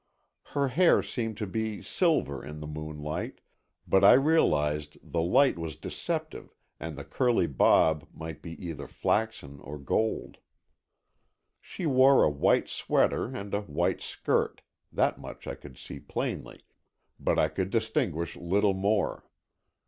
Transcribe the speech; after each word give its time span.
Her 0.57 0.69
hair 0.69 1.03
seemed 1.03 1.37
to 1.37 1.45
be 1.45 1.83
silver 1.83 2.43
in 2.43 2.59
the 2.59 2.65
moonlight, 2.65 3.39
but 3.87 4.03
I 4.03 4.13
realized 4.13 4.97
the 5.03 5.21
light 5.21 5.59
was 5.59 5.75
deceptive 5.75 6.55
and 6.79 6.95
the 6.97 7.03
curly 7.05 7.45
bob 7.45 8.07
might 8.11 8.41
be 8.41 8.53
either 8.65 8.87
flaxen 8.87 9.59
or 9.59 9.77
gold. 9.77 10.39
She 11.61 11.85
wore 11.85 12.23
a 12.23 12.31
white 12.31 12.67
sweater 12.67 13.25
and 13.37 13.53
a 13.53 13.61
white 13.61 14.01
skirt—that 14.01 15.19
much 15.19 15.45
I 15.45 15.53
could 15.53 15.77
see 15.77 15.99
plainly, 15.99 16.63
but 17.19 17.37
I 17.37 17.47
could 17.47 17.69
distinguish 17.69 18.35
little 18.35 18.73
more. 18.73 19.29